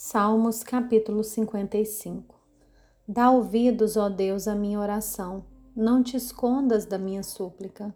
Salmos 0.00 0.62
capítulo 0.62 1.24
55 1.24 2.36
Dá 3.06 3.32
ouvidos, 3.32 3.96
ó 3.96 4.08
Deus, 4.08 4.46
à 4.46 4.54
minha 4.54 4.78
oração, 4.78 5.44
não 5.74 6.04
te 6.04 6.16
escondas 6.16 6.86
da 6.86 6.96
minha 6.96 7.24
súplica. 7.24 7.92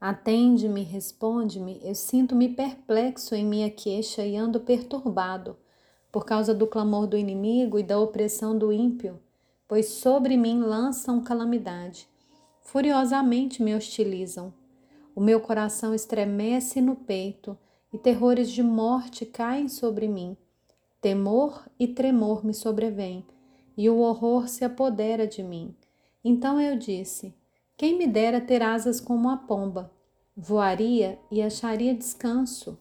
Atende-me, 0.00 0.82
responde-me, 0.82 1.78
eu 1.84 1.94
sinto-me 1.94 2.48
perplexo 2.48 3.34
em 3.34 3.44
minha 3.44 3.68
queixa 3.68 4.24
e 4.24 4.34
ando 4.34 4.60
perturbado, 4.60 5.54
por 6.10 6.24
causa 6.24 6.54
do 6.54 6.66
clamor 6.66 7.06
do 7.06 7.18
inimigo 7.18 7.78
e 7.78 7.82
da 7.82 8.00
opressão 8.00 8.56
do 8.56 8.72
ímpio, 8.72 9.20
pois 9.68 9.88
sobre 9.88 10.38
mim 10.38 10.58
lançam 10.58 11.22
calamidade. 11.22 12.08
Furiosamente 12.62 13.62
me 13.62 13.74
hostilizam. 13.74 14.54
O 15.14 15.20
meu 15.20 15.38
coração 15.38 15.94
estremece 15.94 16.80
no 16.80 16.96
peito 16.96 17.58
e 17.92 17.98
terrores 17.98 18.50
de 18.50 18.62
morte 18.62 19.26
caem 19.26 19.68
sobre 19.68 20.08
mim. 20.08 20.34
Temor 21.02 21.68
e 21.80 21.88
tremor 21.88 22.46
me 22.46 22.54
sobrevêm, 22.54 23.26
e 23.76 23.90
o 23.90 23.98
horror 23.98 24.46
se 24.46 24.64
apodera 24.64 25.26
de 25.26 25.42
mim. 25.42 25.74
Então 26.24 26.60
eu 26.60 26.78
disse: 26.78 27.34
Quem 27.76 27.98
me 27.98 28.06
dera 28.06 28.40
ter 28.40 28.62
asas 28.62 29.00
como 29.00 29.28
a 29.28 29.36
pomba? 29.36 29.92
Voaria 30.36 31.18
e 31.28 31.42
acharia 31.42 31.92
descanso. 31.92 32.78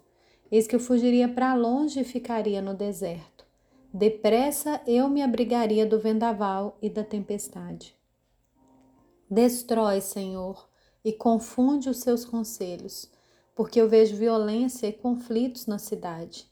Eis 0.52 0.68
que 0.68 0.76
eu 0.76 0.80
fugiria 0.80 1.28
para 1.28 1.56
longe 1.56 2.02
e 2.02 2.04
ficaria 2.04 2.62
no 2.62 2.76
deserto. 2.76 3.44
Depressa 3.92 4.80
eu 4.86 5.10
me 5.10 5.24
abrigaria 5.24 5.84
do 5.84 5.98
vendaval 5.98 6.78
e 6.80 6.92
da 6.92 7.04
tempestade. 7.04 7.96
Destrói, 9.28 10.00
Senhor, 10.00 10.70
e 11.04 11.12
confunde 11.12 11.90
os 11.90 11.98
seus 11.98 12.24
conselhos, 12.24 13.10
porque 13.56 13.82
eu 13.82 13.90
vejo 13.90 14.16
violência 14.16 14.86
e 14.86 14.94
conflitos 14.94 15.66
na 15.66 15.80
cidade. 15.80 16.51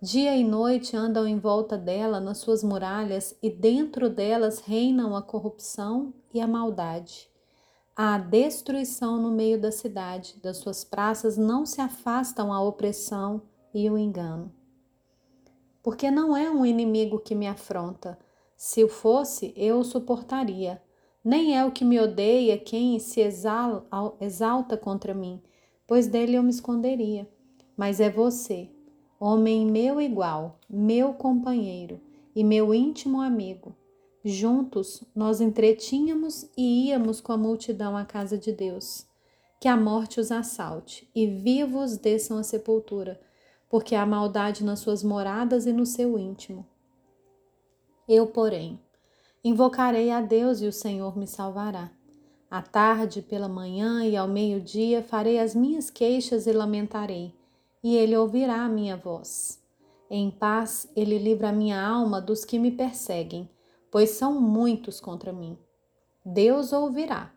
Dia 0.00 0.36
e 0.36 0.44
noite 0.44 0.94
andam 0.94 1.26
em 1.26 1.38
volta 1.38 1.78
dela 1.78 2.20
nas 2.20 2.36
suas 2.36 2.62
muralhas 2.62 3.34
e 3.42 3.48
dentro 3.48 4.10
delas 4.10 4.60
reinam 4.60 5.16
a 5.16 5.22
corrupção 5.22 6.12
e 6.34 6.40
a 6.40 6.46
maldade. 6.46 7.30
Há 7.96 8.18
destruição 8.18 9.16
no 9.16 9.30
meio 9.30 9.58
da 9.58 9.72
cidade, 9.72 10.38
das 10.42 10.58
suas 10.58 10.84
praças 10.84 11.38
não 11.38 11.64
se 11.64 11.80
afastam 11.80 12.52
a 12.52 12.62
opressão 12.62 13.40
e 13.72 13.88
o 13.88 13.96
engano. 13.96 14.52
Porque 15.82 16.10
não 16.10 16.36
é 16.36 16.50
um 16.50 16.66
inimigo 16.66 17.18
que 17.18 17.34
me 17.34 17.46
afronta. 17.46 18.18
Se 18.54 18.84
o 18.84 18.88
fosse, 18.88 19.54
eu 19.56 19.78
o 19.78 19.84
suportaria. 19.84 20.82
Nem 21.24 21.56
é 21.56 21.64
o 21.64 21.72
que 21.72 21.86
me 21.86 21.98
odeia 21.98 22.58
quem 22.58 22.98
se 22.98 23.22
exalta 23.22 24.76
contra 24.76 25.14
mim, 25.14 25.42
pois 25.86 26.06
dele 26.06 26.36
eu 26.36 26.42
me 26.42 26.50
esconderia. 26.50 27.26
Mas 27.74 27.98
é 27.98 28.10
você, 28.10 28.70
homem 29.18 29.66
meu 29.66 30.00
igual, 30.00 30.58
meu 30.68 31.14
companheiro 31.14 31.98
e 32.34 32.44
meu 32.44 32.74
íntimo 32.74 33.20
amigo. 33.20 33.74
Juntos 34.22 35.02
nós 35.14 35.40
entretínhamos 35.40 36.50
e 36.56 36.88
íamos 36.88 37.20
com 37.20 37.32
a 37.32 37.36
multidão 37.36 37.96
à 37.96 38.04
casa 38.04 38.36
de 38.36 38.52
Deus. 38.52 39.06
Que 39.58 39.68
a 39.68 39.76
morte 39.76 40.20
os 40.20 40.30
assalte 40.30 41.08
e 41.14 41.26
vivos 41.26 41.96
desçam 41.96 42.36
a 42.36 42.42
sepultura, 42.42 43.18
porque 43.70 43.94
há 43.94 44.04
maldade 44.04 44.62
nas 44.62 44.80
suas 44.80 45.02
moradas 45.02 45.64
e 45.64 45.72
no 45.72 45.86
seu 45.86 46.18
íntimo. 46.18 46.66
Eu, 48.06 48.26
porém, 48.26 48.78
invocarei 49.42 50.10
a 50.10 50.20
Deus 50.20 50.60
e 50.60 50.66
o 50.66 50.72
Senhor 50.72 51.16
me 51.16 51.26
salvará. 51.26 51.90
À 52.50 52.60
tarde, 52.60 53.22
pela 53.22 53.48
manhã 53.48 54.04
e 54.04 54.14
ao 54.14 54.28
meio-dia 54.28 55.02
farei 55.02 55.38
as 55.38 55.54
minhas 55.54 55.88
queixas 55.88 56.46
e 56.46 56.52
lamentarei 56.52 57.35
e 57.86 57.94
ele 57.94 58.16
ouvirá 58.16 58.64
a 58.64 58.68
minha 58.68 58.96
voz. 58.96 59.62
Em 60.10 60.28
paz 60.28 60.90
ele 60.96 61.18
livra 61.18 61.50
a 61.50 61.52
minha 61.52 61.80
alma 61.80 62.20
dos 62.20 62.44
que 62.44 62.58
me 62.58 62.72
perseguem, 62.72 63.48
pois 63.92 64.10
são 64.10 64.40
muitos 64.40 64.98
contra 64.98 65.32
mim. 65.32 65.56
Deus 66.24 66.72
ouvirá 66.72 67.32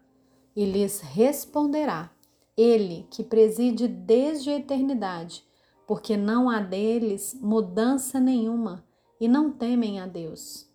e 0.55 0.65
lhes 0.65 1.01
responderá, 1.01 2.09
ele 2.57 3.05
que 3.11 3.23
preside 3.23 3.87
desde 3.87 4.49
a 4.49 4.55
eternidade, 4.55 5.45
porque 5.85 6.17
não 6.17 6.49
há 6.49 6.59
deles 6.59 7.37
mudança 7.39 8.19
nenhuma 8.19 8.83
e 9.21 9.27
não 9.27 9.51
temem 9.51 9.99
a 9.99 10.07
Deus. 10.07 10.67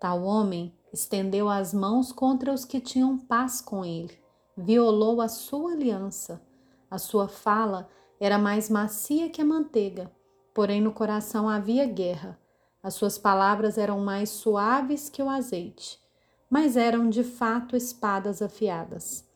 Tal 0.00 0.24
homem 0.24 0.74
estendeu 0.92 1.48
as 1.48 1.72
mãos 1.72 2.10
contra 2.10 2.52
os 2.52 2.64
que 2.64 2.80
tinham 2.80 3.16
paz 3.16 3.60
com 3.60 3.84
ele, 3.84 4.18
violou 4.56 5.20
a 5.20 5.28
sua 5.28 5.74
aliança, 5.74 6.42
a 6.90 6.98
sua 6.98 7.28
fala 7.28 7.88
era 8.24 8.38
mais 8.38 8.70
macia 8.70 9.28
que 9.28 9.42
a 9.42 9.44
manteiga, 9.44 10.08
porém 10.54 10.80
no 10.80 10.92
coração 10.92 11.48
havia 11.48 11.84
guerra. 11.84 12.38
As 12.80 12.94
suas 12.94 13.18
palavras 13.18 13.76
eram 13.76 13.98
mais 13.98 14.30
suaves 14.30 15.08
que 15.08 15.20
o 15.20 15.28
azeite, 15.28 15.98
mas 16.48 16.76
eram 16.76 17.10
de 17.10 17.24
fato 17.24 17.74
espadas 17.74 18.40
afiadas. 18.40 19.28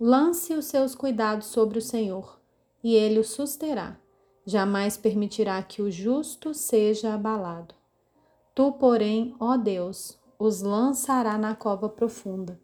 Lance 0.00 0.52
os 0.52 0.64
seus 0.64 0.96
cuidados 0.96 1.46
sobre 1.46 1.78
o 1.78 1.82
Senhor, 1.82 2.40
e 2.82 2.96
ele 2.96 3.20
o 3.20 3.24
susterá. 3.24 3.96
Jamais 4.44 4.96
permitirá 4.96 5.62
que 5.62 5.80
o 5.80 5.88
justo 5.88 6.52
seja 6.52 7.14
abalado. 7.14 7.72
Tu, 8.52 8.72
porém, 8.72 9.36
ó 9.38 9.56
Deus, 9.56 10.18
os 10.40 10.60
lançará 10.60 11.38
na 11.38 11.54
cova 11.54 11.88
profunda. 11.88 12.60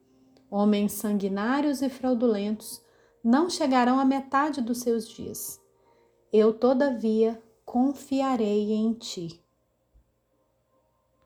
Homens 0.51 0.95
sanguinários 0.95 1.81
e 1.81 1.89
fraudulentos 1.89 2.83
não 3.23 3.49
chegarão 3.49 4.01
à 4.01 4.05
metade 4.05 4.61
dos 4.61 4.79
seus 4.79 5.09
dias. 5.09 5.60
Eu, 6.33 6.53
todavia, 6.53 7.43
confiarei 7.65 8.73
em 8.73 8.93
ti. 8.93 9.41